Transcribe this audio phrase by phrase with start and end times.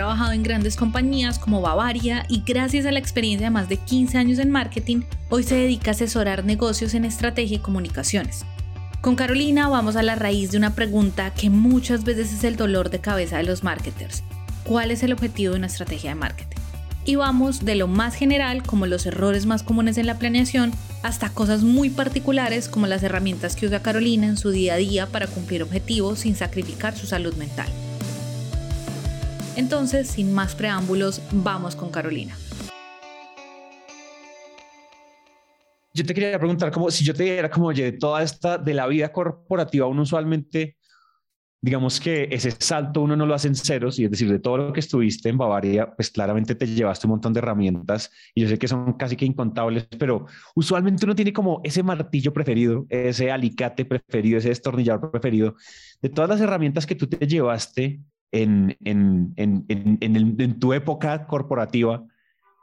[0.00, 4.16] trabajado en grandes compañías como Bavaria y gracias a la experiencia de más de 15
[4.16, 8.46] años en marketing, hoy se dedica a asesorar negocios en estrategia y comunicaciones.
[9.02, 12.88] Con Carolina vamos a la raíz de una pregunta que muchas veces es el dolor
[12.88, 14.22] de cabeza de los marketers.
[14.64, 16.56] ¿Cuál es el objetivo de una estrategia de marketing?
[17.04, 21.28] Y vamos de lo más general, como los errores más comunes en la planeación, hasta
[21.28, 25.26] cosas muy particulares como las herramientas que usa Carolina en su día a día para
[25.26, 27.68] cumplir objetivos sin sacrificar su salud mental.
[29.56, 32.36] Entonces, sin más preámbulos, vamos con Carolina.
[35.92, 38.86] Yo te quería preguntar, como si yo te diera como, oye, toda esta de la
[38.86, 40.76] vida corporativa, uno usualmente,
[41.60, 44.56] digamos que ese salto uno no lo hace en ceros, y es decir, de todo
[44.56, 48.48] lo que estuviste en Bavaria, pues claramente te llevaste un montón de herramientas, y yo
[48.48, 53.32] sé que son casi que incontables, pero usualmente uno tiene como ese martillo preferido, ese
[53.32, 55.56] alicate preferido, ese destornillador preferido.
[56.00, 58.00] De todas las herramientas que tú te llevaste,
[58.32, 62.04] en, en, en, en, tu época corporativa,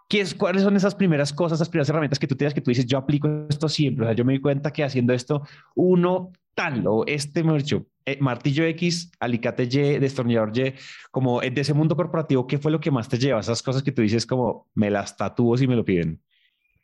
[0.07, 2.71] ¿qué es, ¿cuáles son esas primeras cosas, esas primeras herramientas que tú tienes que tú
[2.71, 4.05] dices, yo aplico esto siempre?
[4.05, 5.43] O sea, yo me di cuenta que haciendo esto,
[5.75, 10.73] uno tal o este, me dicho, eh, martillo X, alicate Y, destornillador Y,
[11.11, 13.39] como de ese mundo corporativo, ¿qué fue lo que más te lleva?
[13.39, 16.21] Esas cosas que tú dices como, me las tatúo si me lo piden.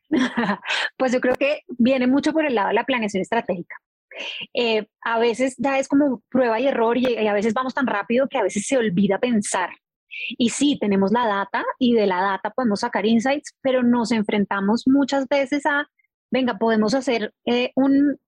[0.98, 3.76] pues yo creo que viene mucho por el lado de la planeación estratégica.
[4.54, 8.28] Eh, a veces da es como prueba y error y, a veces vamos tan rápido
[8.28, 9.70] que a veces se olvida pensar.
[10.38, 14.84] Y sí, tenemos la data y de la data podemos sacar insights, pero nos enfrentamos
[14.86, 15.88] muchas veces a,
[16.30, 18.20] venga, podemos hacer eh, un,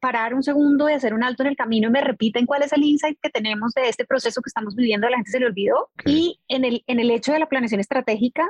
[0.00, 2.72] parar un segundo y hacer un alto en el camino y me repiten cuál es
[2.72, 5.90] el insight que tenemos de este proceso que estamos viviendo, la gente se le olvidó.
[6.04, 8.46] Y en el, en el hecho de la planeación estratégica,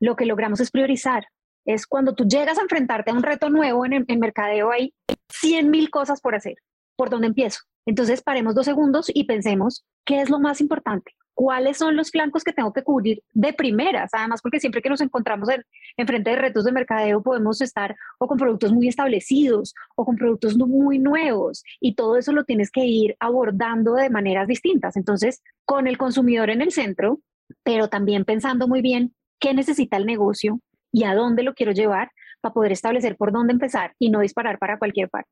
[0.00, 1.28] lo que logramos es priorizar
[1.64, 4.94] es cuando tú llegas a enfrentarte a un reto nuevo en, el mercadeo, hay
[5.40, 6.56] 100 mil cosas por hacer.
[6.96, 7.60] ¿Por dónde empiezo?
[7.86, 11.12] Entonces paremos dos segundos y pensemos qué es lo más importante.
[11.34, 14.10] ¿Cuáles son los flancos que tengo que cubrir de primeras?
[14.14, 15.48] Además, porque siempre que nos encontramos
[15.96, 20.16] en, frente de retos de mercadeo podemos estar o con productos muy establecidos o con
[20.16, 24.96] productos muy nuevos y todo eso lo tienes que ir abordando de maneras distintas.
[24.96, 27.18] Entonces, con el consumidor en el centro,
[27.64, 30.60] pero también pensando muy bien qué necesita el negocio,
[30.94, 32.12] y a dónde lo quiero llevar
[32.44, 35.30] para poder establecer por dónde empezar y no disparar para cualquier parte.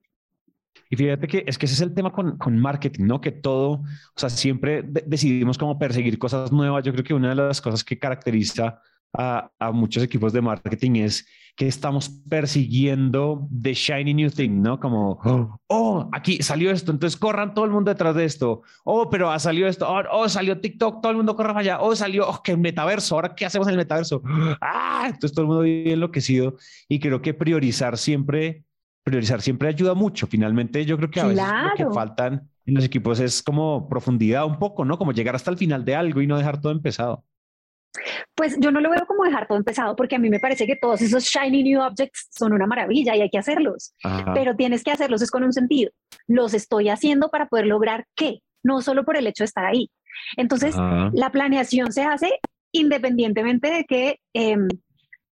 [0.89, 3.21] Y fíjate que es que ese es el tema con, con marketing, ¿no?
[3.21, 6.85] Que todo, o sea, siempre decidimos cómo perseguir cosas nuevas.
[6.85, 8.81] Yo creo que una de las cosas que caracteriza
[9.13, 14.81] a, a, muchos equipos de marketing es que estamos persiguiendo the shiny new thing, ¿no?
[14.81, 15.21] Como,
[15.67, 18.63] oh, aquí salió esto, entonces corran todo el mundo detrás de esto.
[18.85, 19.87] Oh, pero ha salido esto.
[19.87, 21.81] Oh, oh, salió TikTok, todo el mundo corra para allá.
[21.81, 23.17] Oh, salió, oh, que metaverso.
[23.17, 24.23] Ahora, ¿qué hacemos en el metaverso?
[24.61, 26.57] Ah, entonces todo el mundo vive enloquecido
[26.89, 28.65] y creo que priorizar siempre,
[29.05, 30.27] priorizar siempre ayuda mucho.
[30.27, 34.47] Finalmente, yo creo que a veces lo que faltan en los equipos es como profundidad
[34.47, 34.97] un poco, ¿no?
[34.97, 37.25] Como llegar hasta el final de algo y no dejar todo empezado.
[38.35, 40.77] Pues yo no lo veo como dejar todo empezado, porque a mí me parece que
[40.77, 43.95] todos esos shiny new objects son una maravilla y hay que hacerlos,
[44.35, 45.91] pero tienes que hacerlos es con un sentido.
[46.27, 49.91] Los estoy haciendo para poder lograr qué, no solo por el hecho de estar ahí.
[50.37, 50.75] Entonces,
[51.13, 52.41] la planeación se hace
[52.73, 54.69] independientemente de que, em,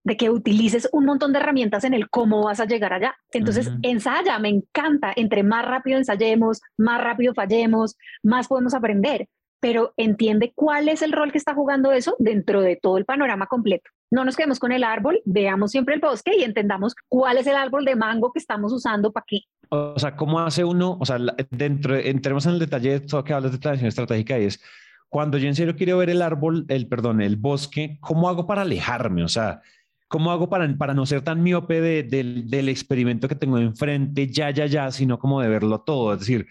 [0.03, 3.15] de que utilices un montón de herramientas en el cómo vas a llegar allá.
[3.31, 5.13] Entonces, ensaya, me encanta.
[5.15, 9.27] Entre más rápido ensayemos, más rápido fallemos, más podemos aprender
[9.59, 13.47] pero entiende cuál es el rol que está jugando eso dentro de todo el panorama
[13.47, 13.89] completo.
[14.11, 17.55] No nos quedemos con el árbol, veamos siempre el bosque y entendamos cuál es el
[17.55, 19.41] árbol de mango que estamos usando para qué.
[19.69, 20.97] O sea, ¿cómo hace uno?
[20.99, 21.17] O sea,
[21.51, 24.61] dentro, entremos en el detalle de todo que hablas de planeación estratégica y es
[25.09, 28.61] cuando yo en serio quiero ver el árbol, el perdón, el bosque, ¿cómo hago para
[28.61, 29.23] alejarme?
[29.23, 29.61] O sea,
[30.07, 34.51] ¿cómo hago para, para no ser tan miope del, del experimento que tengo enfrente, ya,
[34.51, 36.13] ya, ya, sino como de verlo todo?
[36.13, 36.47] Es decir,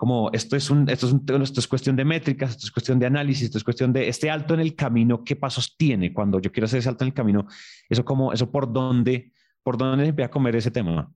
[0.00, 3.04] como esto es, un, esto, es esto es cuestión de métricas, esto es cuestión de
[3.04, 6.50] análisis, esto es cuestión de este alto en el camino, ¿qué pasos tiene cuando yo
[6.50, 7.46] quiero hacer ese alto en el camino?
[7.86, 11.12] Eso como, eso por dónde, por dónde empieza a comer ese tema.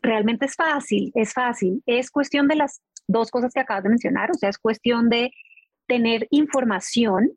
[0.00, 1.82] Realmente es fácil, es fácil.
[1.84, 5.30] Es cuestión de las dos cosas que acabas de mencionar, o sea, es cuestión de
[5.86, 7.32] tener información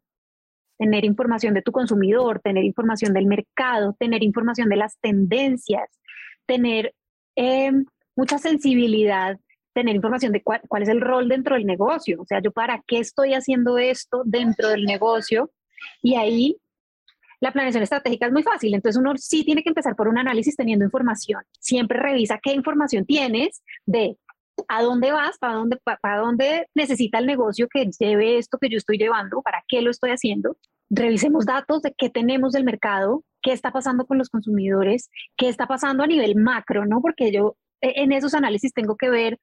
[0.78, 5.88] tener información de tu consumidor, tener información del mercado, tener información de las tendencias,
[6.48, 6.96] tener
[7.36, 7.86] em,
[8.16, 9.38] mucha sensibilidad,
[9.74, 12.84] tener información de cuál, cuál es el rol dentro del negocio, o sea, yo para
[12.88, 15.52] qué estoy haciendo esto dentro del negocio
[16.02, 16.58] y ahí
[17.40, 20.56] la planeación estratégica es muy fácil, entonces uno sí tiene que empezar por un análisis
[20.56, 21.44] teniendo información.
[21.60, 24.16] Siempre revisa qué información tienes de
[24.68, 28.78] a dónde vas, para dónde, para dónde necesita el negocio que lleve esto que yo
[28.78, 30.56] estoy llevando, para qué lo estoy haciendo.
[30.90, 35.66] Revisemos datos de qué tenemos del mercado, qué está pasando con los consumidores, qué está
[35.66, 37.02] pasando a nivel macro, ¿no?
[37.02, 39.40] Porque yo e, en esos análisis tengo que ver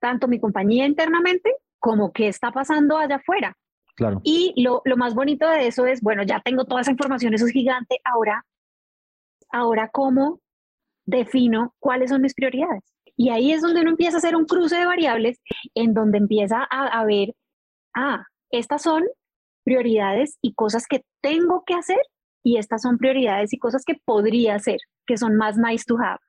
[0.00, 3.56] tanto mi compañía internamente como qué está pasando allá afuera.
[4.22, 7.52] Y lo, más bonito de eso es, bueno, ya tengo toda esa información, eso es
[7.52, 8.44] gigante, ahora,
[9.50, 10.40] ahora cómo
[11.04, 12.84] defino cuáles son mis prioridades.
[13.16, 15.40] Y ahí es donde uno empieza a hacer un cruce de variables
[15.74, 17.34] en donde empieza a, a ver,
[17.94, 19.04] ah, estas son
[19.64, 21.98] prioridades y cosas que tengo que hacer
[22.44, 26.20] y estas son prioridades y cosas que podría hacer, que son más nice to have,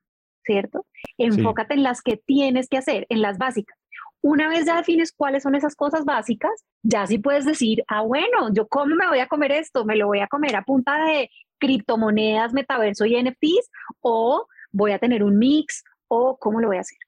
[0.44, 0.86] ¿cierto?
[1.18, 3.78] Enfócate en las que tienes que hacer, en las básicas.
[4.22, 8.52] Una vez ya defines cuáles son esas cosas básicas, ya sí puedes decir, ah, bueno,
[8.52, 11.30] yo cómo me voy a comer esto, me lo voy a comer a punta de
[11.58, 13.70] criptomonedas, metaverso y NFTs,
[14.00, 16.98] o voy a tener un mix, o cómo lo voy a hacer.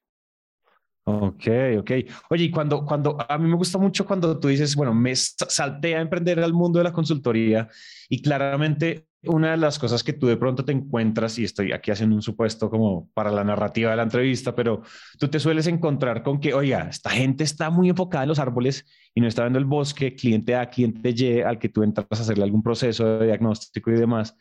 [1.04, 1.46] Ok,
[1.78, 1.90] ok.
[2.30, 5.96] Oye, y cuando, cuando a mí me gusta mucho cuando tú dices, bueno, me salté
[5.96, 7.68] a emprender al mundo de la consultoría
[8.08, 11.90] y claramente una de las cosas que tú de pronto te encuentras, y estoy aquí
[11.90, 14.82] haciendo un supuesto como para la narrativa de la entrevista, pero
[15.18, 18.84] tú te sueles encontrar con que, oiga, esta gente está muy enfocada en los árboles
[19.14, 22.22] y no está viendo el bosque, cliente A, cliente Y, al que tú entras a
[22.22, 24.36] hacerle algún proceso de diagnóstico y demás.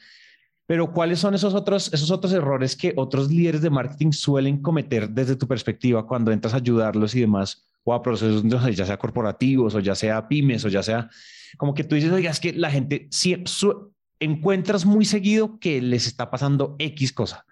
[0.72, 5.10] Pero ¿cuáles son esos otros, esos otros errores que otros líderes de marketing suelen cometer
[5.10, 7.68] desde tu perspectiva cuando entras a ayudarlos y demás?
[7.84, 8.42] o a procesos,
[8.74, 11.10] ya sea corporativos o ya sea pymes o ya sea
[11.58, 13.10] como que tú dices, oiga, es que la gente
[14.22, 17.46] encuentras muy seguido que les está pasando X cosa.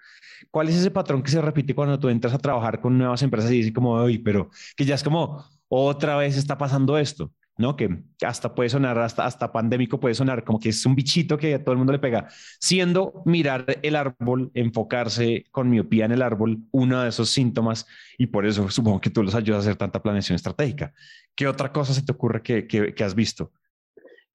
[0.49, 3.51] ¿Cuál es ese patrón que se repite cuando tú entras a trabajar con nuevas empresas
[3.51, 7.33] y dices como, oye, pero que ya es como otra vez está pasando esto?
[7.59, 7.75] ¿No?
[7.75, 11.53] Que hasta puede sonar, hasta, hasta pandémico puede sonar, como que es un bichito que
[11.53, 12.27] a todo el mundo le pega,
[12.59, 17.85] siendo mirar el árbol, enfocarse con miopía en el árbol, uno de esos síntomas,
[18.17, 20.93] y por eso supongo que tú los ayudas a hacer tanta planeación estratégica.
[21.35, 23.51] ¿Qué otra cosa se te ocurre que, que has visto?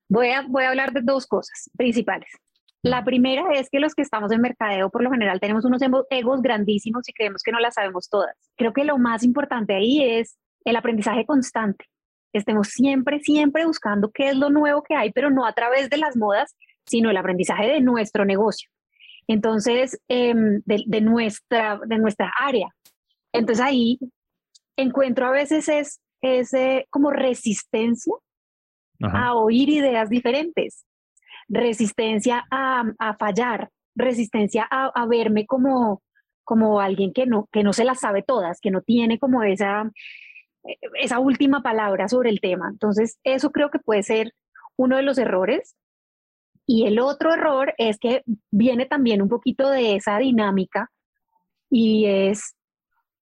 [0.08, 2.28] Voy a, voy a hablar de dos cosas principales.
[2.82, 5.80] La primera es que los que estamos en mercadeo por lo general tenemos unos
[6.10, 8.36] egos grandísimos y creemos que no las sabemos todas.
[8.56, 10.36] Creo que lo más importante ahí es
[10.66, 11.86] el aprendizaje constante.
[12.34, 15.96] Estemos siempre, siempre buscando qué es lo nuevo que hay, pero no a través de
[15.96, 18.68] las modas, sino el aprendizaje de nuestro negocio.
[19.26, 22.68] Entonces, em, de, nuestra, de nuestra área.
[23.32, 23.98] Entonces ahí
[24.76, 28.14] encuentro a veces es, ese como resistencia
[29.00, 30.86] a oír ideas diferentes,
[31.48, 36.02] resistencia a, a fallar, resistencia a, a, verme como,
[36.42, 39.90] como alguien que no, que no se las sabe todas, que no tiene como esa,
[41.00, 42.68] esa última palabra sobre el tema.
[42.70, 44.32] Entonces, eso creo que puede ser
[44.76, 45.76] uno de los errores.
[46.66, 50.90] Y el otro error es que viene también un poquito de esa dinámica
[51.70, 52.54] y es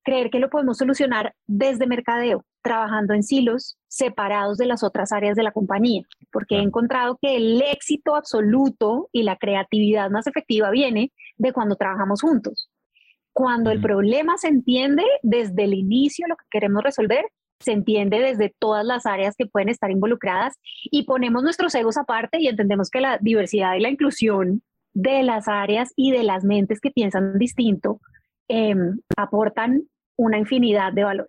[0.05, 5.37] creer que lo podemos solucionar desde mercadeo trabajando en silos separados de las otras áreas
[5.37, 10.71] de la compañía, porque he encontrado que el éxito absoluto y la creatividad más efectiva
[10.71, 12.71] viene de cuando trabajamos juntos.
[13.33, 17.25] Cuando el problema se entiende desde el inicio, lo que queremos resolver,
[17.61, 22.41] se entiende desde todas las áreas que pueden estar involucradas y ponemos nuestros egos aparte
[22.41, 24.63] y entendemos que la diversidad y la inclusión
[24.95, 28.01] de las áreas y de las mentes que piensan distinto
[28.49, 29.85] em, aportan
[30.17, 31.29] una infinidad de valor.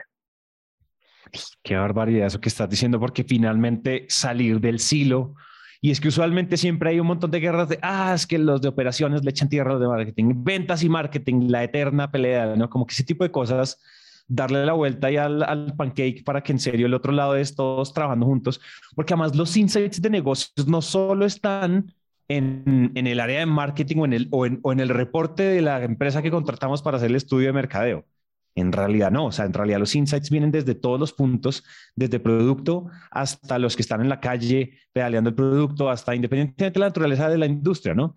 [1.63, 5.35] Qué barbaridad eso que estás diciendo, porque finalmente salir del silo,
[5.83, 8.61] y es que usualmente siempre hay un montón de guerras de, ah, es que los
[8.61, 12.55] de operaciones le echan tierra a los de marketing, ventas y marketing, la eterna pelea,
[12.55, 12.69] ¿no?
[12.69, 13.81] Como que ese tipo de cosas,
[14.25, 17.53] darle la vuelta y al, al pancake para que en serio el otro lado es
[17.53, 18.61] todos trabajando juntos,
[18.95, 21.93] porque además los insights de negocios no solo están
[22.29, 25.43] en, en el área de marketing o en, el, o, en, o en el reporte
[25.43, 28.05] de la empresa que contratamos para hacer el estudio de mercadeo
[28.55, 31.63] en realidad no, o sea, en realidad los insights vienen desde todos los puntos,
[31.95, 36.79] desde producto hasta los que están en la calle pedaleando el producto, hasta independientemente de
[36.79, 38.15] la naturaleza de la industria, ¿no?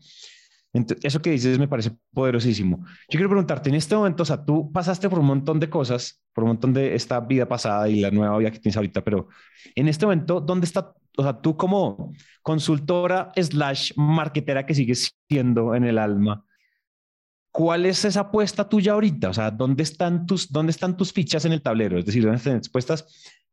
[0.73, 2.85] Entonces, eso que dices me parece poderosísimo.
[3.09, 6.23] Yo quiero preguntarte, en este momento, o sea, tú pasaste por un montón de cosas,
[6.35, 9.29] por un montón de esta vida pasada y la nueva vida que tienes ahorita, pero
[9.75, 12.13] en este momento, ¿dónde está, o sea, tú como
[12.43, 16.45] consultora slash marketera que sigues siendo en el alma?
[17.57, 19.31] ¿Cuál es esa apuesta tuya ahorita?
[19.31, 21.99] O sea, ¿dónde están tus, dónde están tus fichas en el tablero?
[21.99, 23.07] Es decir, ¿dónde están expuestas?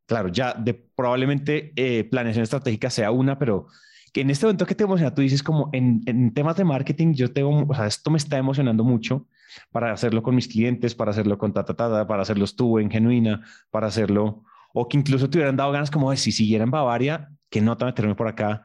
[0.04, 3.66] Claro, ya de probablemente eh, planeación estratégica sea una, pero
[4.12, 7.14] que en este momento que te emociona, tú dices como en, en, temas de marketing,
[7.14, 9.26] yo tengo, o sea, esto me está emocionando mucho
[9.72, 13.86] para hacerlo con mis clientes, para hacerlo con Tatatada, para hacerlo tú en Genuina, para
[13.86, 14.44] hacerlo,
[14.74, 17.86] o que incluso te hubieran dado ganas como de si siguiera en Bavaria, que nota
[17.86, 18.64] meterme por acá.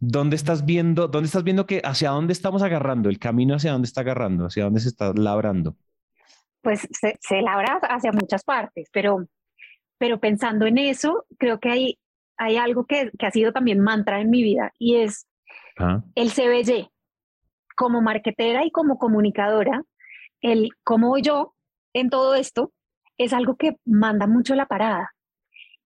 [0.00, 3.86] ¿Dónde estás viendo, dónde estás viendo que hacia dónde estamos agarrando, el camino hacia dónde
[3.86, 5.76] está agarrando, hacia dónde se está labrando?
[6.62, 9.26] Pues se, se labra hacia muchas partes, pero,
[9.98, 11.98] pero pensando en eso, creo que hay
[12.40, 15.26] hay algo que, que, ha sido también mantra en mi vida y es
[16.14, 16.88] el CBY.
[17.76, 19.82] Como marketera y como comunicadora,
[20.40, 21.54] el cómo yo
[21.92, 22.72] en todo esto
[23.18, 25.12] es algo que manda mucho la parada.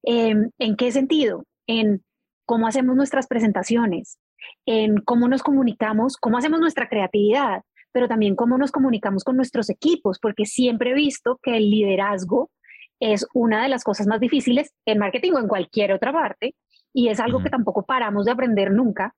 [0.04, 1.44] Em, ¿En qué sentido?
[1.66, 2.04] En
[2.44, 4.18] cómo hacemos nuestras presentaciones,
[4.66, 9.70] en cómo nos comunicamos, cómo hacemos nuestra creatividad, pero también cómo nos comunicamos con nuestros
[9.70, 12.50] equipos, porque siempre he visto que el liderazgo
[13.00, 16.54] es una de las cosas más difíciles en marketing o en cualquier otra parte
[16.92, 19.14] y es algo que tampoco paramos de aprender nunca.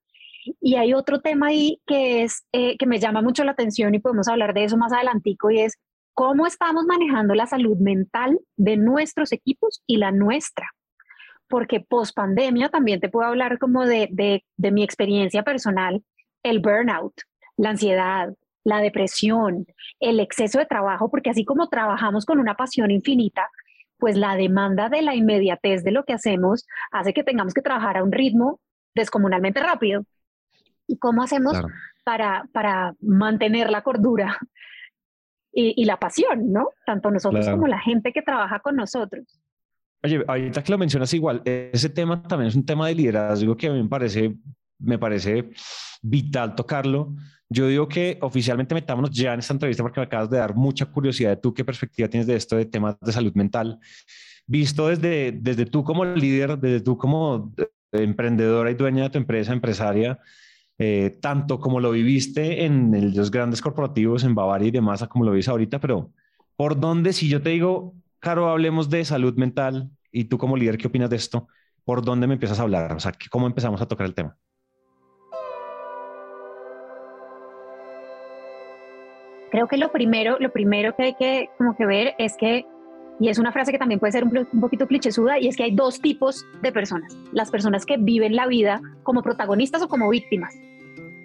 [0.61, 3.99] Y hay otro tema ahí que es eh, que me llama mucho la atención y
[3.99, 5.79] podemos hablar de eso más adelantico y es
[6.15, 10.67] cómo estamos manejando la salud mental de nuestros equipos y la nuestra.
[11.49, 16.03] Porque post pandemia también te puedo hablar como de, de, de mi experiencia personal,
[16.43, 17.15] el burnout,
[17.57, 18.35] la ansiedad,
[18.65, 19.67] la depresión,
[20.01, 23.49] el exceso de trabajo, porque así como trabajamos con una pasión infinita,
[23.99, 27.97] pues la demanda de la inmediatez de lo que hacemos hace que tengamos que trabajar
[27.97, 28.61] a un ritmo
[28.95, 30.05] descomunalmente rápido.
[30.89, 31.61] ¿Y cómo hacemos
[32.05, 34.39] para, para mantener la cordura
[35.53, 36.69] y, la pasión, ¿no?
[36.85, 39.25] Tanto nosotros como la gente que trabaja con nosotros.
[40.03, 43.67] Oye, ahorita que lo mencionas igual, ese tema también es un tema de liderazgo que
[43.67, 44.37] a mí me parece,
[44.79, 45.51] me parece
[46.03, 47.15] vital tocarlo,
[47.49, 50.87] yo digo que oficialmente metámonos ya en esta entrevista porque me acabas de dar mucha
[50.87, 53.79] curiosidad de tú qué perspectiva tienes de esto de temas de salud mental,
[54.47, 57.55] visto desde, desde tú como líder, desde tú como
[57.93, 60.19] emprendedora y dueña de tu empresa, empresaria,
[60.79, 65.31] eh, tanto como lo viviste en los grandes corporativos en Bavaria y demás, como lo
[65.31, 66.11] ves ahorita, pero
[66.57, 67.95] ¿por dónde, si yo te digo,
[68.27, 71.47] Caro, hablemos de salud mental y tú como líder, ¿qué opinas de esto?
[71.85, 72.93] ¿Por dónde me empiezas a hablar?
[72.93, 74.37] O sea, ¿cómo empezamos a tocar el tema?
[79.53, 82.67] Creo que lo primero, lo primero que hay que como que ver es que,
[83.21, 85.63] y es una frase que también puede ser un, un poquito clichésuda, y es que
[85.63, 87.17] hay dos tipos de personas.
[87.31, 90.53] Las personas que viven la vida como protagonistas o como víctimas.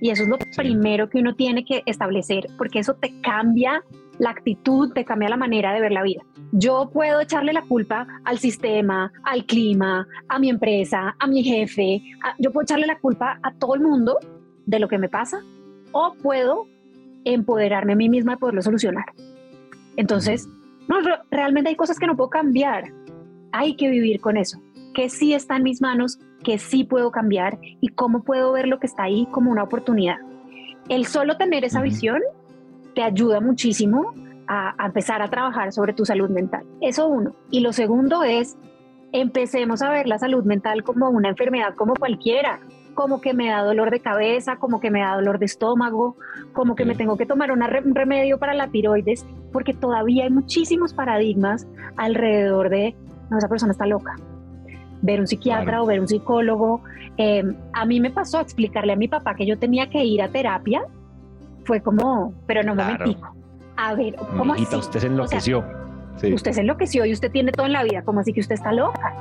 [0.01, 3.83] Y eso es lo primero que uno tiene que establecer, porque eso te cambia
[4.21, 6.21] la actitud, te cambia la manera de ver la vida.
[6.51, 12.03] Yo puedo echarle la culpa al sistema, al clima, a mi empresa, a mi jefe,
[12.37, 14.19] yo puedo echarle la culpa a todo el mundo
[14.67, 15.41] de lo que me pasa,
[15.91, 16.67] o puedo
[17.25, 19.05] empoderarme a mí misma y poderlo solucionar.
[19.97, 20.47] Entonces,
[20.87, 20.97] no,
[21.31, 22.93] realmente hay cosas que no puedo cambiar.
[23.51, 24.61] Hay que vivir con eso,
[24.93, 28.79] que sí está en mis manos, que sí puedo cambiar y cómo puedo ver lo
[28.79, 30.17] que está ahí como una oportunidad.
[30.89, 32.21] El solo tener esa visión
[32.93, 34.13] te ayuda muchísimo
[34.47, 36.65] a, a empezar a trabajar sobre tu salud mental.
[36.81, 37.35] Eso uno.
[37.49, 38.57] Y lo segundo es,
[39.11, 42.59] empecemos a ver la salud mental como una enfermedad como cualquiera
[42.93, 46.17] como que me da dolor de cabeza, como que me da dolor de estómago,
[46.53, 50.93] como que me tengo que tomar un remedio para la tiroides, porque todavía hay muchísimos
[50.93, 51.67] paradigmas
[51.97, 52.95] alrededor de,
[53.29, 54.15] no, esa persona está loca.
[55.01, 56.81] Ver un psiquiatra o ver un psicólogo.
[57.17, 60.29] Em, a mí me pasó explicarle a mi papá que yo tenía que ir a
[60.29, 60.83] terapia.
[61.65, 63.35] Fue como, pero no me momentico.
[63.77, 64.75] A ver, ¿cómo así?
[64.75, 65.63] usted se enloqueció.
[66.33, 68.71] Usted se enloqueció y usted tiene todo en la vida, como así que usted está
[68.71, 69.13] loca?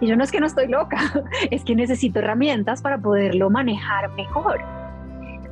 [0.00, 0.98] Y yo no es que no estoy loca,
[1.50, 4.60] es que necesito herramientas para poderlo manejar mejor.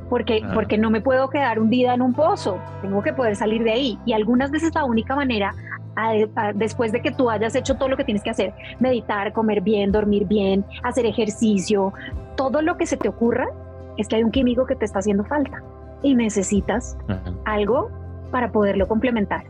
[0.09, 3.71] Porque, porque no me puedo quedar hundida en un pozo, tengo que poder salir de
[3.71, 3.99] ahí.
[4.05, 5.55] Y algunas veces la única manera,
[6.53, 9.91] después de que tú hayas hecho todo lo que tienes que hacer, meditar, comer bien,
[9.91, 11.91] dormir bien, hacer ejercicio,
[12.35, 13.47] todo lo que se te ocurra,
[13.97, 15.63] es que hay un químico que te está haciendo falta
[16.05, 16.95] y necesitas
[17.45, 17.89] algo
[18.31, 19.47] para poderlo complementar.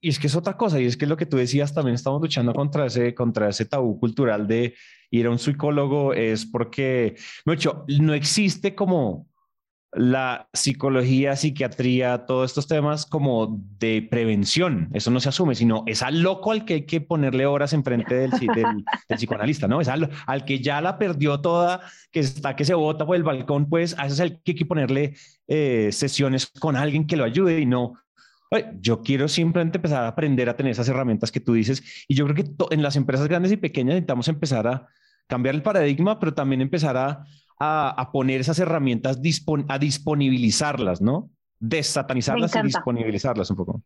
[0.00, 2.22] Y es que es otra cosa, y es que lo que tú decías, también estamos
[2.22, 4.76] luchando contra ese, contra ese tabú cultural de
[5.10, 9.27] ir a un psicólogo, es porque, mucho, no existe como
[9.92, 16.02] la psicología, psiquiatría, todos estos temas como de prevención, eso no se asume, sino es
[16.02, 18.30] al loco al que hay que ponerle horas enfrente del,
[19.08, 19.80] del, psicoanalista, ¿no?
[19.80, 21.80] Es al, al, que ya la perdió toda,
[22.10, 24.56] que está que se bota por el balcón, pues a ese es el que hay
[24.56, 25.14] que ponerle
[25.46, 27.94] eh, sesiones con alguien que lo ayude y no
[28.80, 31.82] yo quiero simplemente empezar a aprender a tener esas herramientas que tú dices.
[32.08, 34.88] Y yo creo que en las empresas grandes y pequeñas necesitamos empezar a
[35.26, 37.24] cambiar el paradigma, pero también empezar a,
[37.58, 39.18] a, poner esas herramientas,
[39.68, 41.30] a disponibilizarlas, ¿no?
[41.58, 43.82] Desatanizarlas y disponibilizarlas un poco.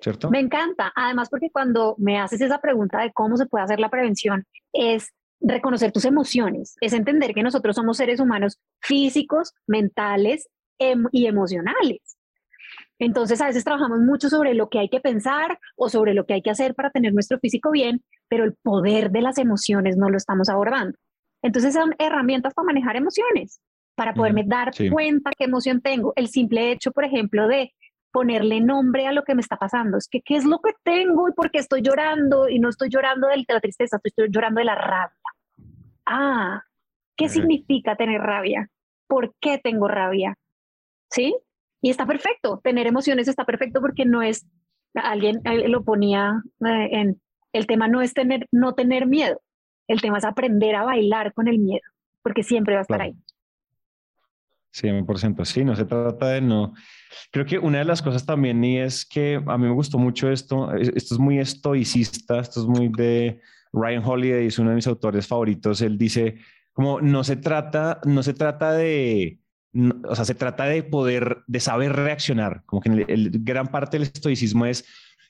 [0.00, 0.30] ¿cierto?
[0.30, 3.88] Me encanta, además porque cuando me haces esa pregunta de cómo se puede hacer la
[3.88, 11.04] prevención, es reconocer tus emociones, es entender que nosotros somos seres humanos físicos, mentales em,
[11.12, 12.16] y emocionales.
[12.98, 16.34] Entonces a veces trabajamos mucho sobre lo que hay que pensar o sobre lo que
[16.34, 20.10] hay que hacer para tener nuestro físico bien, pero el poder de las emociones no
[20.10, 20.96] lo estamos abordando.
[21.44, 23.60] Entonces son herramientas para manejar emociones,
[23.94, 26.14] para poderme dar cuenta qué emoción tengo.
[26.16, 27.74] El simple hecho, por ejemplo, de
[28.10, 29.98] ponerle nombre a lo que me está pasando.
[29.98, 32.48] Es que, ¿qué es lo que tengo y por qué estoy llorando?
[32.48, 35.16] Y no estoy llorando de la tristeza, estoy llorando de la rabia.
[36.06, 36.62] Ah,
[37.14, 38.70] ¿qué significa tener rabia?
[39.06, 40.38] ¿Por qué tengo rabia?
[41.10, 41.36] ¿Sí?
[41.82, 44.46] Y está perfecto, tener emociones está perfecto porque no es,
[44.94, 47.20] alguien lo ponía eh, en,
[47.52, 49.42] el tema no es tener, no tener miedo,
[49.88, 51.82] el tema es aprender a bailar con el miedo,
[52.22, 53.16] porque siempre va a estar ahí.
[54.74, 56.74] 100%, sí, no se trata de no.
[57.30, 60.30] Creo que una de las cosas también y es que a mí me gustó mucho
[60.30, 63.40] esto, esto es muy estoicista, esto es muy de
[63.72, 66.38] Ryan Holiday, es uno de mis autores favoritos, él dice,
[66.72, 69.38] como no se trata, no se trata de,
[70.08, 74.08] o sea, se trata de poder, de saber reaccionar, como que el, gran parte del
[74.08, 74.84] estoicismo es,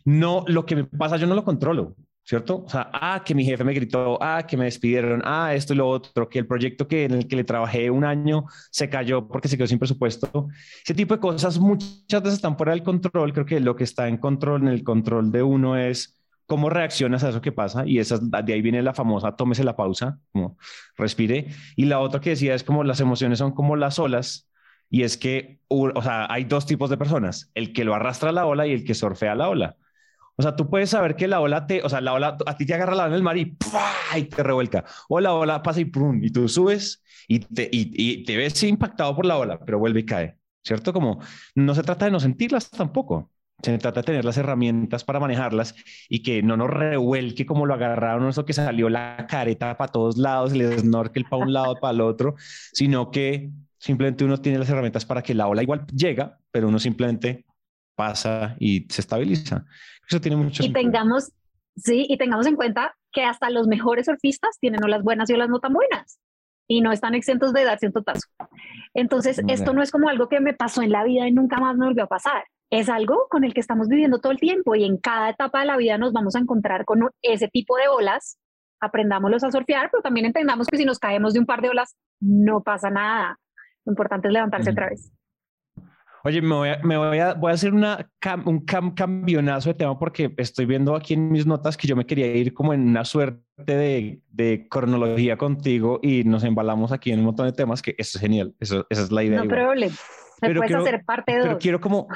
[0.04, 2.64] no, lo que me pasa yo no lo controlo, ¿cierto?
[2.64, 5.76] O sea, ah, que mi jefe me gritó, ah, que me despidieron, ah, esto y
[5.76, 9.28] lo otro, que el proyecto que, en el que le trabajé un año se cayó
[9.28, 10.48] porque se quedó sin presupuesto.
[10.82, 13.32] Ese tipo de cosas muchas veces están fuera del control.
[13.32, 17.24] Creo que lo que está en control, en el control de uno es cómo reaccionas
[17.24, 20.58] a eso que pasa y esa, de ahí viene la famosa tómese la pausa, como
[20.96, 21.48] respire.
[21.76, 24.48] Y la otra que decía es como las emociones son como las olas
[24.90, 28.32] y es que, o sea, hay dos tipos de personas, el que lo arrastra a
[28.32, 29.76] la ola y el que surfea la ola.
[30.36, 32.66] O sea, tú puedes saber que la ola te, o sea, la ola a ti
[32.66, 33.56] te agarra la ola en el mar y,
[34.16, 34.84] y te revuelca.
[35.08, 36.22] O la ola pasa y ¡pum!
[36.22, 40.00] y tú subes y te, y, y te ves impactado por la ola, pero vuelve
[40.00, 40.92] y cae, ¿cierto?
[40.92, 41.20] Como
[41.54, 43.30] no se trata de no sentirlas tampoco.
[43.62, 45.74] Se trata de tener las herramientas para manejarlas
[46.08, 50.18] y que no nos revuelque como lo agarraron, eso que salió la careta para todos
[50.18, 52.34] lados, el snorkel para un lado, para el otro,
[52.72, 56.78] sino que simplemente uno tiene las herramientas para que la ola igual llega, pero uno
[56.78, 57.43] simplemente
[57.94, 59.64] pasa y se estabiliza.
[60.08, 61.32] Eso tiene mucho Y tengamos,
[61.76, 65.48] sí, y tengamos en cuenta que hasta los mejores surfistas tienen olas buenas y olas
[65.48, 66.18] no tan buenas
[66.66, 68.28] y no están exentos de darse un totazo.
[68.94, 71.76] Entonces, esto no es como algo que me pasó en la vida y nunca más
[71.76, 74.84] me volvió a pasar es algo con el que estamos viviendo todo el tiempo y
[74.84, 78.38] en cada etapa de la vida nos vamos a encontrar con ese tipo de olas.
[78.80, 81.96] Aprendámoslos a surfear, pero también entendamos que si nos caemos de un par de olas,
[82.20, 83.38] no pasa nada.
[83.84, 85.12] Lo importante es levantarse otra vez.
[86.24, 88.10] Oye, me voy a, me voy a, voy a hacer una
[88.46, 92.26] un campeonazo de tema porque estoy viendo aquí en mis notas que yo me quería
[92.34, 93.42] ir como en una suerte
[93.76, 98.18] de, de cronología contigo y nos embalamos aquí en un montón de temas que esto
[98.18, 98.54] es genial.
[98.58, 99.44] Eso, esa es la idea.
[99.44, 99.94] No problema
[100.40, 101.46] pero puedes hacer parte 2.
[101.46, 102.08] Pero quiero como,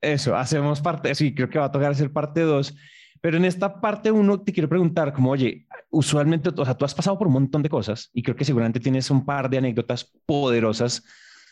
[0.00, 2.74] eso, hacemos parte, sí, creo que va a tocar hacer parte 2.
[3.20, 6.94] Pero en esta parte uno te quiero preguntar, como, oye, usualmente, o sea, tú has
[6.94, 10.12] pasado por un montón de cosas y creo que seguramente tienes un par de anécdotas
[10.26, 11.04] poderosas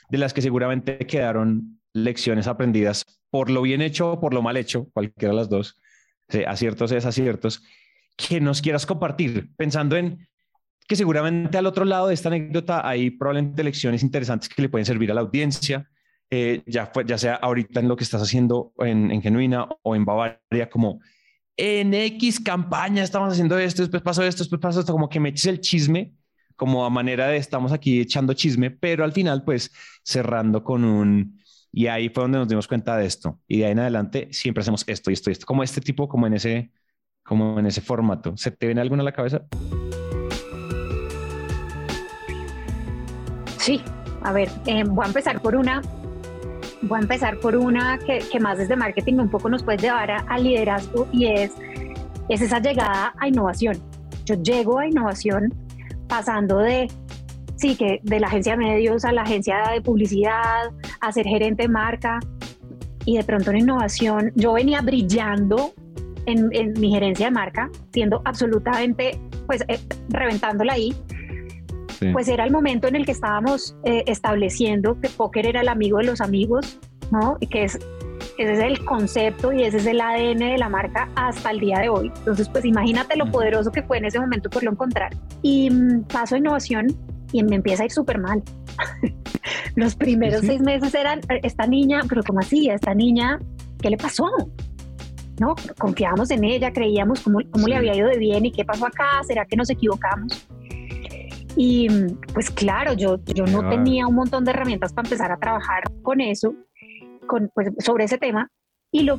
[0.08, 4.56] de las que seguramente quedaron lecciones aprendidas por lo bien hecho o por lo mal
[4.56, 5.76] hecho, cualquiera de las dos,
[6.46, 7.62] aciertos desaciertos,
[8.16, 10.28] que nos quieras compartir, pensando en
[10.86, 14.84] que seguramente al otro lado de esta anécdota hay probablemente lecciones interesantes que le pueden
[14.84, 15.88] servir a la audiencia,
[16.28, 20.68] eh, ya, ya sea ahorita en lo que estás haciendo en, Genuina o en Bavaria,
[20.70, 21.00] como
[21.56, 25.30] en X campaña estamos haciendo esto, después pasó esto, después pasó esto, como que me
[25.30, 26.14] eches el chisme,
[26.56, 29.72] como a manera de estamos aquí echando chisme, pero al final pues
[30.02, 31.39] cerrando con un...
[31.72, 33.38] Y ahí fue donde nos dimos cuenta de esto.
[33.46, 36.08] Y de ahí en adelante siempre hacemos esto y esto y esto, como este tipo,
[36.08, 36.72] como en ese,
[37.22, 38.36] como en ese formato.
[38.36, 39.42] ¿Se te viene alguna a la cabeza?
[43.58, 43.80] Sí,
[44.22, 45.82] a ver, eh, voy a empezar por una,
[46.82, 50.38] voy a empezar por una que, más desde marketing un poco nos puede llevar a,
[50.38, 51.52] liderazgo y es,
[52.28, 53.78] es esa llegada a innovación.
[54.24, 55.54] Yo llego a innovación
[56.08, 56.90] pasando de,
[57.60, 60.70] sí, que de la agencia de medios a la agencia de publicidad,
[61.00, 62.18] a ser gerente de marca
[63.04, 65.72] y de pronto en innovación yo venía brillando
[66.26, 70.94] en, mi gerencia de marca, siendo absolutamente, pues, eh, reventándola ahí
[72.12, 75.98] pues era el momento en el que estábamos eh, estableciendo que póker era el amigo
[75.98, 76.78] de los amigos,
[77.10, 77.36] ¿no?
[77.40, 77.78] Y que es,
[78.38, 81.78] ese es el concepto y ese es el ADN de la marca hasta el día
[81.78, 82.10] de hoy.
[82.16, 85.14] Entonces, pues imagínate lo poderoso que fue en ese momento lo encontrar.
[85.42, 86.86] Y mm, paso a innovación
[87.32, 88.42] y me empieza a ir súper mal.
[89.76, 92.68] Los primeros seis meses eran, esta niña, pero ¿cómo así?
[92.68, 93.38] esta niña,
[93.80, 94.26] ¿qué le pasó?
[95.38, 95.54] ¿No?
[95.78, 99.22] Confiábamos en ella, creíamos cómo, cómo le había ido de bien y qué pasó acá,
[99.26, 100.46] ¿será que nos equivocamos?
[101.56, 101.88] Y
[102.32, 106.20] pues claro, yo, yo no tenía un montón de herramientas para empezar a trabajar con
[106.20, 106.54] eso,
[107.26, 108.48] con, pues, sobre ese tema.
[108.92, 109.18] Y lo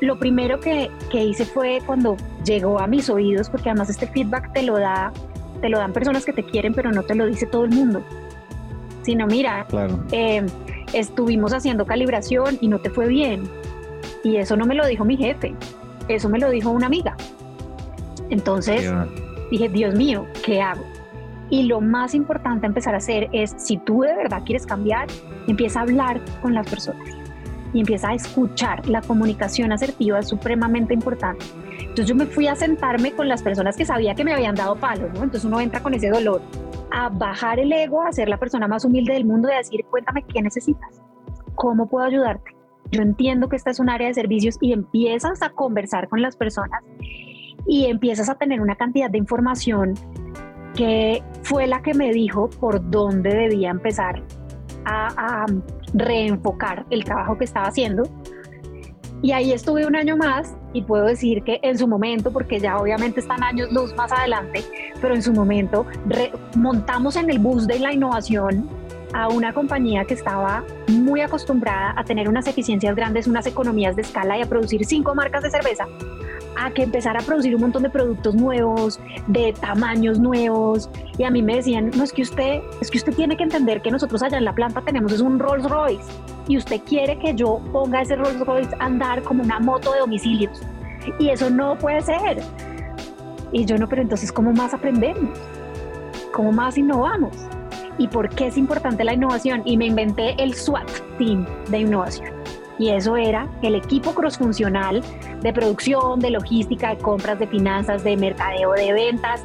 [0.00, 4.52] lo primero que, que hice fue cuando llegó a mis oídos, porque además este feedback
[4.52, 5.12] te lo da,
[5.64, 8.04] te lo dan personas que te quieren, pero no te lo dice todo el mundo.
[9.00, 9.66] Sino, mira,
[10.12, 10.44] eh,
[10.92, 13.44] estuvimos haciendo calibración y no te fue bien.
[14.22, 15.54] Y eso no me lo dijo mi jefe,
[16.08, 17.16] eso me lo dijo una amiga.
[18.28, 18.92] Entonces
[19.50, 20.84] dije, Dios mío, ¿qué hago?
[21.48, 25.08] Y lo más importante a empezar a hacer es, si tú de verdad quieres cambiar,
[25.46, 27.08] empieza a hablar con las personas
[27.72, 28.86] y empieza a escuchar.
[28.86, 31.46] La comunicación asertiva es supremamente importante.
[31.94, 34.74] Entonces yo me fui a sentarme con las personas que sabía que me habían dado
[34.74, 35.22] palo, ¿no?
[35.22, 36.42] Entonces uno entra con ese dolor
[36.90, 39.84] a bajar el ego, a ser la persona más humilde del mundo y a decir,
[39.88, 41.00] cuéntame qué necesitas,
[41.54, 42.50] cómo puedo ayudarte.
[42.90, 46.34] Yo entiendo que esta es un área de servicios y empiezas a conversar con las
[46.34, 46.82] personas
[47.64, 49.94] y empiezas a tener una cantidad de información
[50.74, 54.20] que fue la que me dijo por dónde debía empezar
[54.84, 55.46] a,
[55.94, 58.02] reenfocar el trabajo que estaba haciendo.
[59.24, 62.76] Y ahí estuve un año más y puedo decir que en su momento, porque ya
[62.76, 64.62] obviamente están años luz más adelante,
[65.00, 65.86] pero en su momento
[66.56, 68.68] montamos en el bus de la innovación
[69.14, 74.02] a una compañía que estaba muy acostumbrada a tener unas eficiencias grandes, unas economías de
[74.02, 75.86] escala y a producir cinco marcas de cerveza
[76.58, 80.90] a que empezara a producir un montón de productos nuevos, de tamaños nuevos.
[81.16, 83.80] Y a mí me decían, no es que usted, es que usted tiene que entender
[83.80, 86.04] que nosotros allá en la planta tenemos es un Rolls Royce
[86.48, 90.00] y usted quiere que yo ponga ese Rolls Royce a andar como una moto de
[90.00, 90.62] domicilios.
[91.18, 92.42] Y eso no puede ser.
[93.52, 95.38] Y yo no, pero entonces, ¿cómo más aprendemos?
[96.32, 97.36] ¿Cómo más innovamos?
[97.98, 99.62] ¿Y por qué es importante la innovación?
[99.64, 102.34] Y me inventé el SWAT Team de innovación
[102.78, 105.02] y eso era el equipo crossfuncional
[105.40, 109.44] de producción, de logística, de compras, de finanzas, de mercadeo, de ventas,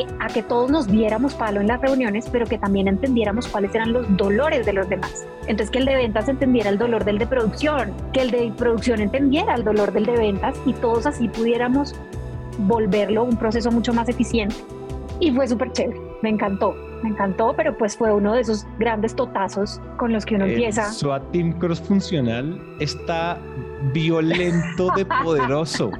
[0.00, 3.74] eh, a que todos nos viéramos palo en las reuniones, pero que también entendiéramos cuáles
[3.74, 5.26] eran los dolores de los demás.
[5.46, 9.00] Entonces que el de ventas entendiera el dolor del de producción, que el de producción
[9.00, 11.94] entendiera el dolor del de ventas y todos así pudiéramos
[12.58, 14.56] volverlo un proceso mucho más eficiente.
[15.20, 19.14] Y fue súper chévere, me encantó me encantó, pero pues fue uno de esos grandes
[19.14, 20.90] totazos con los que uno empieza.
[20.92, 23.38] SWAT Team Cross Funcional está
[23.92, 25.90] violento de poderoso.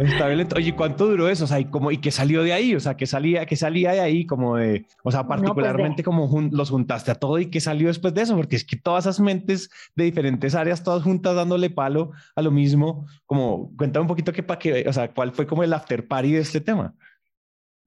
[0.00, 0.56] Está violento.
[0.56, 1.44] Oye, ¿cuánto duró eso?
[1.44, 2.74] O sea, ¿y, cómo, ¿y qué salió de ahí?
[2.74, 4.26] O sea, ¿qué salía, qué salía de ahí?
[4.26, 8.14] Como de, o sea, pues particularmente como los juntaste a todo y qué salió después
[8.14, 8.36] de eso?
[8.36, 12.50] Porque es que todas esas mentes de diferentes áreas, todas juntas dándole palo a lo
[12.50, 16.08] mismo, como cuéntame un poquito qué para qué, o sea, cuál fue como el after
[16.08, 16.94] party de este tema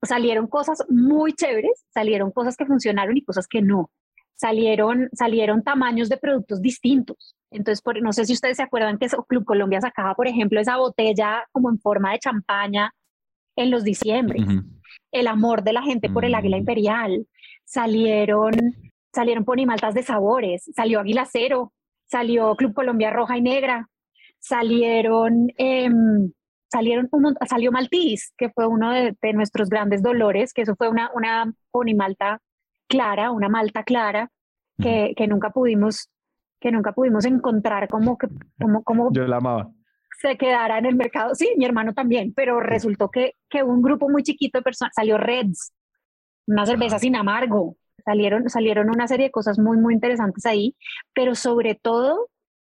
[0.04, 3.90] salieron cosas muy chéveres, salieron cosas que funcionaron y cosas que no.
[4.34, 7.36] Salieron, salieron tamaños de productos distintos.
[7.54, 10.76] Entonces, por, no sé si ustedes se acuerdan que Club Colombia sacaba, por ejemplo, esa
[10.76, 12.92] botella como en forma de champaña
[13.56, 14.40] en los diciembre.
[15.12, 16.60] El amor de la gente por el águila mm.
[16.60, 17.26] imperial.
[17.64, 18.52] Salieron,
[19.12, 20.68] salieron ponimaltas de sabores.
[20.74, 21.72] Salió Águila Cero.
[22.06, 23.88] Salió Club Colombia Roja y Negra.
[24.40, 26.32] Salieron em,
[26.68, 27.08] salieron
[27.48, 32.40] salió Maltiz, que fue uno de, nuestros grandes dolores, que eso fue una, una ponimalta
[32.88, 34.28] clara, una malta clara,
[34.82, 36.08] que, que, nunca pudimos
[36.64, 38.26] que nunca pudimos encontrar como que
[38.58, 39.70] como, como yo la amaba.
[40.18, 41.34] se quedara en el mercado.
[41.34, 45.18] Sí mi hermano también pero resultó que, que un grupo muy chiquito de personas salió
[45.18, 45.74] Reds
[46.46, 47.76] una cerveza sin amargo.
[48.02, 50.74] Salieron salieron una serie de cosas muy muy interesantes ahí
[51.12, 52.30] pero sobre todo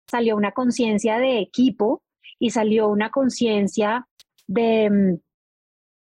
[0.08, 2.04] salió una conciencia de equipo
[2.38, 4.08] y salió una conciencia
[4.46, 5.20] de, mm,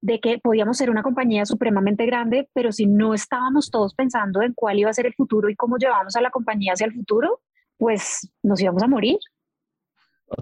[0.01, 4.53] de que podíamos ser una compañía supremamente grande, pero si no estábamos todos pensando en
[4.53, 7.41] cuál iba a ser el futuro y cómo llevamos a la compañía hacia el futuro,
[7.83, 9.17] pues nos íbamos a morir.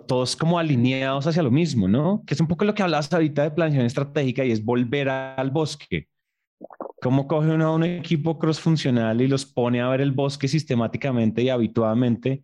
[0.08, 2.22] Todos como alineados hacia lo mismo, ¿no?
[2.28, 5.50] Que es un poco lo que hablabas ahorita de planeación estratégica y es volver al
[5.50, 6.08] bosque.
[7.02, 11.42] ¿Cómo coge uno a un equipo cross-funcional y los pone a ver el bosque sistemáticamente
[11.42, 12.44] y habituadamente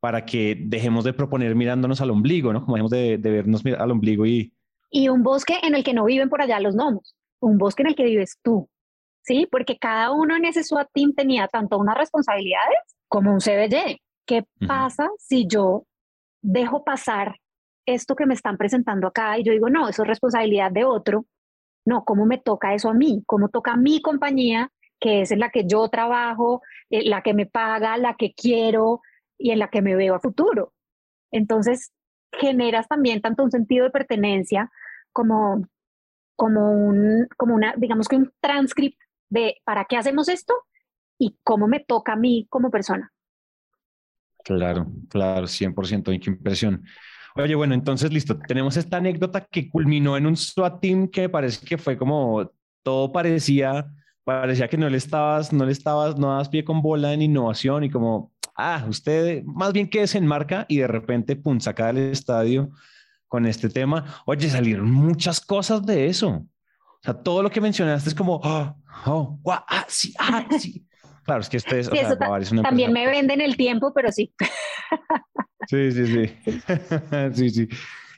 [0.00, 2.64] para que dejemos de proponer mirándonos al ombligo, ¿no?
[2.64, 4.52] Como dejemos de, vernos al ombligo y...
[4.90, 7.90] Y un bosque en el que no viven por allá los gnomos, un bosque en
[7.90, 8.68] el que vives tú,
[9.22, 9.46] ¿sí?
[9.48, 14.02] Porque cada uno en ese SWAT team tenía tanto unas responsabilidades como un CBY.
[14.26, 15.86] ¿Qué pasa si yo
[16.42, 17.36] dejo pasar
[17.86, 21.26] esto que me están presentando acá y yo digo, no, eso es responsabilidad de otro?
[21.84, 23.22] No, ¿cómo me toca eso a mí?
[23.26, 27.34] ¿Cómo toca a mi compañía, que es en la que yo trabajo, eh, la que
[27.34, 29.00] me paga, la que quiero,
[29.42, 30.72] y en la que me veo a futuro.
[31.30, 31.92] Entonces,
[32.32, 34.70] generas también tanto un sentido de pertenencia
[35.12, 35.66] como,
[36.36, 40.54] como, un, como una, digamos que un transcript de para qué hacemos esto
[41.18, 43.11] y cómo me toca a mí como persona.
[44.44, 46.84] Claro, claro, 100%, qué impresión.
[47.34, 51.64] Oye, bueno, entonces listo, tenemos esta anécdota que culminó en un SWAT team que parece
[51.64, 52.50] que fue como
[52.82, 53.86] todo parecía,
[54.24, 57.84] parecía que no le estabas, no le estabas, no dabas pie con bola en innovación
[57.84, 62.10] y como ah, usted más bien que en marca y de repente, pum, saca del
[62.10, 62.70] estadio
[63.28, 64.04] con este tema.
[64.26, 66.28] Oye, salieron muchas cosas de eso.
[66.28, 68.76] O sea, todo lo que mencionaste es como, oh,
[69.06, 70.86] oh, ah, sí, ah, sí.
[71.24, 71.88] Claro, es que ustedes,
[72.62, 74.32] también me venden el tiempo, pero sí.
[75.68, 76.52] Sí, sí, sí.
[77.32, 77.68] sí, sí.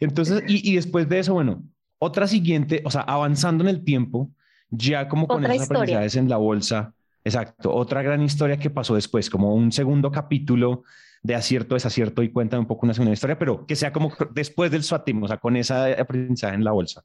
[0.01, 1.63] Entonces, y, y, después de eso, bueno,
[1.99, 4.31] otra siguiente, o sea, avanzando en el tiempo,
[4.71, 9.31] ya como con esas aprendizajes en la bolsa, exacto, otra gran historia que pasó después,
[9.31, 10.85] como un segundo capítulo
[11.23, 14.71] de acierto, desacierto y cuéntame un poco una segunda historia, pero que sea como después
[14.71, 17.03] del SWATIM, o sea, con esa aprendizaje en la bolsa.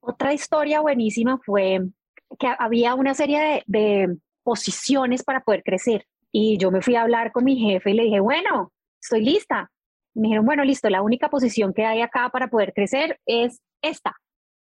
[0.00, 1.80] Otra historia buenísima fue
[2.38, 7.02] que había una serie de, de posiciones para poder crecer y yo me fui a
[7.02, 9.70] hablar con mi jefe y le dije, bueno, estoy lista.
[10.14, 14.16] Me dijeron, bueno, listo, la única posición que hay acá para poder crecer es esta,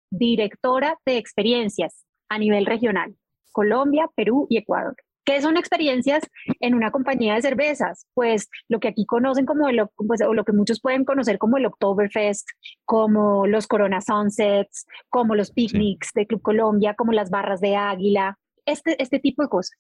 [0.10, 3.18] directora de experiencias a nivel regional,
[3.52, 4.96] Colombia, Perú y Ecuador.
[5.26, 6.24] ¿Qué son experiencias
[6.62, 8.08] en una compañía de cervezas?
[8.14, 11.58] Pues lo que aquí conocen como el, pues, o lo que muchos pueden conocer como
[11.58, 12.48] el Oktoberfest,
[12.86, 18.38] como los Corona Sunsets, como los picnics de Club Colombia, como las barras de águila,
[18.68, 19.78] este, este tipo de cosas.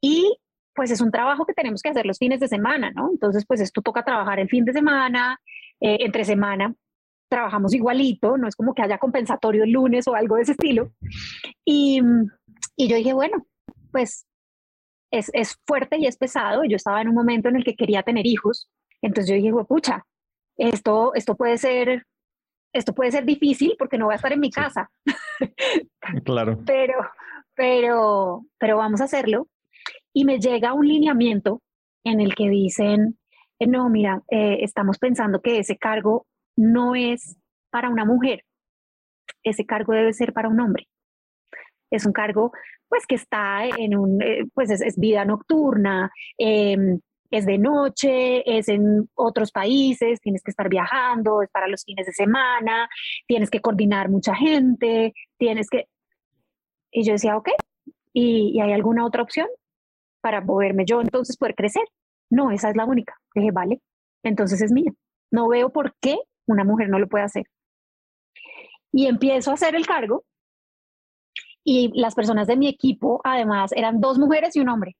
[0.00, 0.36] Y
[0.74, 3.10] pues es un trabajo que tenemos que hacer los fines de semana, ¿no?
[3.10, 5.38] Entonces, pues esto toca trabajar el fin de semana,
[5.80, 6.74] eh, entre semana,
[7.28, 10.92] trabajamos igualito, no es como que haya compensatorio el lunes o algo de ese estilo.
[11.64, 12.00] Y,
[12.76, 13.46] y yo dije, bueno,
[13.90, 14.26] pues
[15.10, 16.64] es, es, fuerte y es pesado.
[16.64, 18.68] Yo estaba en un momento en el que quería tener hijos,
[19.02, 20.04] entonces yo dije, pucha,
[20.56, 22.06] esto, esto puede ser...
[22.74, 24.90] Esto puede ser difícil porque no voy a estar en mi casa.
[26.24, 26.58] Claro.
[26.64, 26.94] pero,
[27.54, 29.48] pero, pero vamos a hacerlo.
[30.12, 31.62] Y me llega un lineamiento
[32.04, 33.18] en el que dicen,
[33.58, 37.36] eh, no, mira, eh, estamos pensando que ese cargo no es
[37.70, 38.44] para una mujer,
[39.42, 40.88] ese cargo debe ser para un hombre.
[41.90, 42.52] Es un cargo
[42.88, 48.68] pues que está en un, eh, pues es, vida nocturna, em, es de noche, es
[48.68, 52.88] en otros países, tienes que estar viajando, es para los fines de semana,
[53.26, 55.86] tienes que coordinar mucha gente, tienes que...
[56.92, 57.48] Y yo decía, ok,
[58.12, 59.48] ¿y, hay alguna otra opción
[60.20, 61.84] para moverme yo entonces poder crecer?
[62.30, 63.16] No, esa es la única.
[63.34, 63.80] Dije, vale,
[64.22, 64.92] entonces es mía.
[65.30, 67.46] No veo por qué una mujer no lo puede hacer.
[68.92, 70.24] Y empiezo a hacer el cargo
[71.64, 74.96] y las personas de mi equipo, además, eran dos mujeres y un hombre.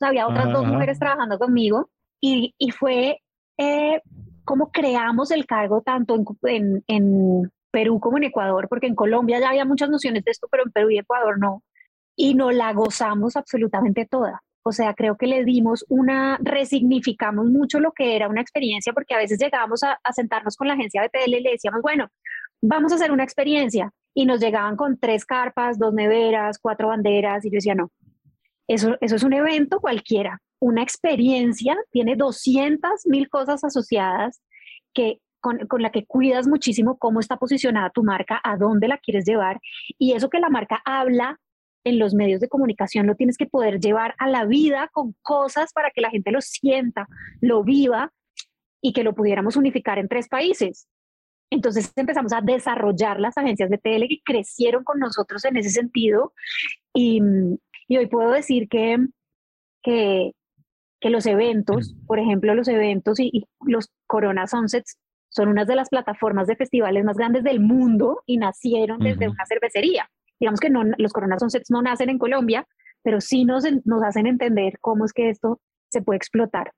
[0.00, 3.20] había otras dos mujeres trabajando conmigo y, y fue
[3.58, 4.00] eh,
[4.44, 9.50] como creamos el cargo tanto en, en, Perú como en Ecuador, porque en Colombia ya
[9.50, 11.62] había muchas nociones de esto, pero en Perú y Ecuador no.
[12.16, 14.42] Y nos la gozamos absolutamente toda.
[14.62, 19.14] O sea, creo que le dimos una, resignificamos mucho lo que era una experiencia, porque
[19.14, 22.08] a veces llegábamos a, sentarnos con la agencia de TL y le decíamos, bueno,
[22.60, 23.92] vamos a hacer una experiencia.
[24.12, 27.92] Y nos llegaban con tres carpas, dos neveras, cuatro banderas, y yo decía, no,
[28.66, 30.40] eso, eso es un evento cualquiera.
[30.58, 34.40] Una experiencia tiene 200 mil cosas asociadas
[34.92, 38.98] que con, con, la que cuidas muchísimo cómo está posicionada tu marca, a dónde la
[38.98, 39.60] quieres llevar
[39.96, 41.38] y eso que la marca habla
[41.84, 45.72] en los medios de comunicación lo tienes que poder llevar a la vida con cosas
[45.72, 47.06] para que la gente lo sienta,
[47.40, 48.12] lo viva
[48.82, 50.88] y que lo pudiéramos unificar en tres países.
[51.48, 56.32] Entonces empezamos a desarrollar las agencias de tele que crecieron con nosotros en ese sentido
[56.92, 57.20] y,
[57.86, 58.98] y hoy puedo decir que,
[59.84, 60.32] que,
[61.00, 64.98] que, los eventos, por ejemplo, los eventos y, los Corona Sunsets
[65.36, 69.44] son unas de las plataformas de festivales más grandes del mundo y nacieron desde una
[69.46, 70.08] cervecería
[70.40, 72.66] digamos que no, los Corona Sunsets no nacen en Colombia,
[73.02, 76.72] pero sí nos, nos hacen entender cómo es que esto se puede explotar.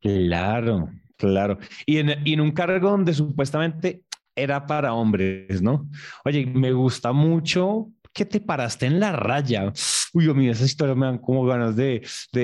[0.00, 1.58] Claro, claro.
[1.86, 4.02] Y en, y en un cargo donde supuestamente
[4.36, 5.88] era para hombres, ¿no?
[6.24, 9.72] Oye, me gusta mucho que te paraste en la raya.
[10.12, 12.42] Uy, Dios mío, esas historias me dan como ganas de, de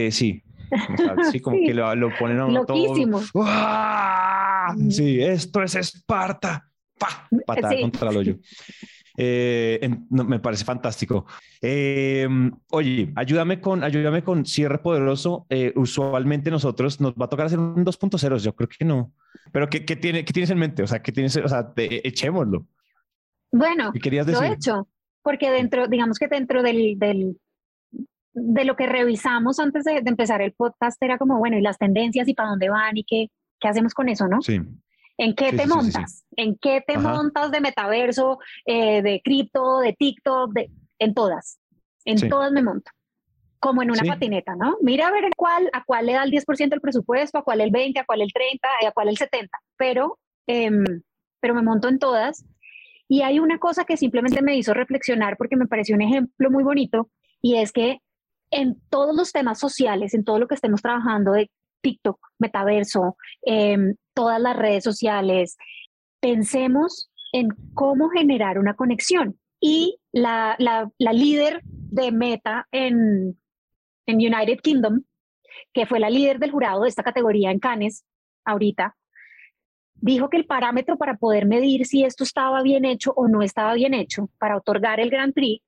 [0.71, 1.33] sí.
[1.33, 3.23] sí, como que lo, lo, ponen a uno Loquísimo.
[3.33, 3.45] todo.
[4.91, 6.69] Sí, esto es Esparta.
[6.99, 7.29] ¡Pah!
[7.47, 8.37] Patada contra el hoyo.
[9.17, 11.27] Eh, me parece fantástico.
[11.61, 12.27] Eh,
[12.71, 15.47] oye, ayúdame con, ayúdame con cierre poderoso.
[15.49, 19.13] Eh, usualmente nosotros nos va a tocar hacer un 2.0, yo creo que no.
[19.53, 20.83] Pero ¿qué, qué, tiene, ¿qué tienes en mente?
[20.83, 21.37] O sea, ¿qué tienes?
[21.37, 22.67] O sea, echémoslo.
[23.53, 24.89] Bueno, lo he hecho,
[25.23, 27.39] porque dentro, digamos que dentro del, del
[28.35, 32.29] de lo que revisamos antes de, empezar el podcast era como, bueno, y las tendencias
[32.29, 34.43] y para dónde van y qué, qué hacemos con eso, ¿no?
[34.43, 34.61] Sí.
[35.17, 36.25] ¿En qué te montas?
[36.37, 40.53] ¿En qué te montas de metaverso, eh, de cripto, de TikTok?
[40.53, 41.61] De, en todas.
[42.05, 42.91] En todas me monto.
[43.61, 44.77] Como en una patineta, ¿no?
[44.83, 47.71] Mira a ver cuál, a cuál le da el 10% del presupuesto, a cuál el
[47.71, 49.57] 20, a cuál el 30, a cuál el 70.
[49.77, 50.19] Pero,
[50.49, 50.85] em,
[51.41, 52.45] pero me monto en todas.
[53.09, 56.65] Y hay una cosa que simplemente me hizo reflexionar porque me pareció un ejemplo muy
[56.65, 57.09] bonito
[57.41, 58.01] y es que
[58.51, 61.51] en todos los temas sociales, en todo lo que estemos trabajando de
[61.83, 65.57] TikTok, metaverso, em, todas las redes sociales,
[66.21, 69.39] pensemos en cómo generar una conexión.
[69.61, 73.39] Y la, la, la líder de Meta en,
[74.07, 75.03] en United Kingdom,
[75.73, 78.05] que fue la líder del jurado de esta categoría en Cannes
[78.45, 78.97] ahorita,
[79.95, 83.75] dijo que el parámetro para poder medir si esto estaba bien hecho o no estaba
[83.75, 85.63] bien hecho para otorgar el Grand Prix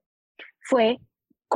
[0.61, 0.99] fue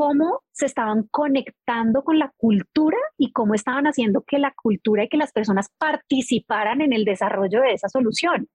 [0.00, 5.10] cómo se estaban conectando con la cultura y cómo estaban haciendo que la cultura y
[5.10, 8.48] que las personas participaran en el desarrollo de esa solución.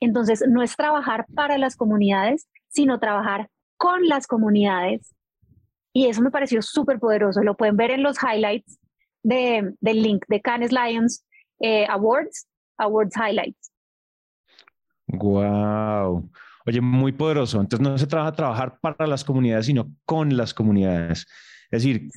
[0.00, 5.14] Entonces, no es trabajar para las comunidades, sino trabajar con las comunidades.
[5.92, 7.42] Y eso me pareció súper poderoso.
[7.42, 8.78] Lo pueden ver en los highlights
[9.22, 11.22] de, del link de Cannes Lions
[11.60, 12.48] eh, Awards,
[12.78, 13.70] Awards Highlights.
[15.08, 16.30] Wow.
[16.68, 17.60] Oye, muy poderoso.
[17.60, 21.26] Entonces no se trabaja trabajar para las comunidades, sino con las comunidades.
[21.70, 22.08] Es decir,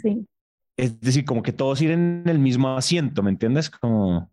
[0.78, 3.70] es decir, como que todos ir en el mismo asiento, ¿me entiendes?
[3.70, 4.30] Como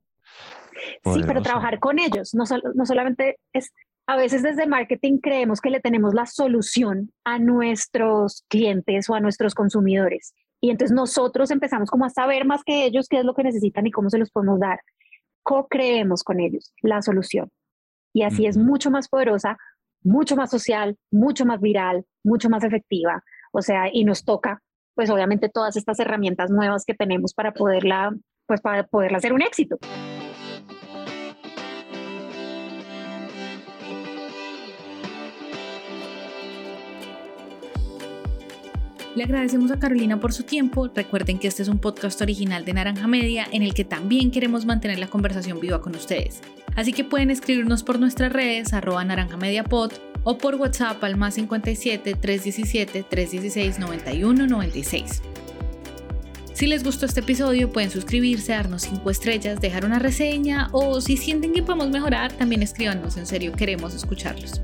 [1.05, 3.73] Sí, pero trabajar con ellos, no, no solamente es,
[4.07, 9.21] a veces desde marketing creemos que le tenemos la solución a nuestros clientes o a
[9.21, 10.35] nuestros consumidores.
[10.61, 13.87] Y entonces nosotros empezamos como a saber más que ellos qué es lo que necesitan
[13.87, 14.81] y cómo se los podemos dar.
[15.43, 17.51] Co-creemos con ellos la solución.
[18.13, 19.59] Y así es mucho más poderosa,
[20.03, 23.23] mucho más social, mucho más viral, mucho más efectiva.
[23.53, 24.63] O sea, y nos toca,
[24.95, 28.15] pues obviamente todas estas herramientas nuevas que tenemos para poderla,
[28.47, 29.79] pues para poderla hacer un éxito.
[39.19, 40.89] Le agradecemos a Carolina por su tiempo.
[40.95, 44.65] Recuerden que este es un podcast original de Naranja Media en el que también queremos
[44.65, 46.41] mantener la conversación viva con ustedes.
[46.77, 49.65] Así que pueden escribirnos por nuestras redes, arroba naranja media
[50.23, 55.23] o por WhatsApp al más 57 317 316 91 96.
[56.53, 61.17] Si les gustó este episodio, pueden suscribirse, darnos 5 estrellas, dejar una reseña o si
[61.17, 64.61] sienten que podemos mejorar, también escríbanos, en serio, queremos escucharlos.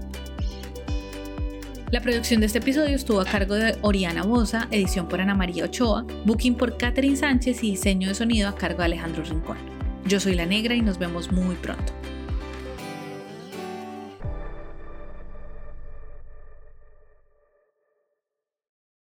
[1.95, 5.67] La producción de este episodio estuvo a cargo de Oriana Bosa, edición por Ana María
[5.67, 9.57] Ochoa, booking por Catherine Sánchez y diseño de sonido a cargo de Alejandro Rincón.
[10.05, 11.93] Yo soy La Negra y nos vemos muy pronto.